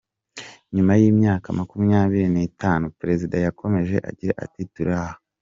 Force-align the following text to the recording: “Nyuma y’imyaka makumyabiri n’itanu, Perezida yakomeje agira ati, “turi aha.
“Nyuma 0.75 0.93
y’imyaka 1.01 1.47
makumyabiri 1.59 2.25
n’itanu, 2.33 2.85
Perezida 2.99 3.35
yakomeje 3.45 3.95
agira 4.09 4.33
ati, 4.43 4.61
“turi 4.73 4.93
aha. 5.03 5.15